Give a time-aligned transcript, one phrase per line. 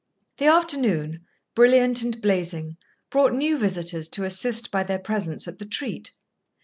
[0.39, 2.77] The afternoon, brilliant and blazing,
[3.11, 6.11] brought new visitors to assist by their presence at the treat.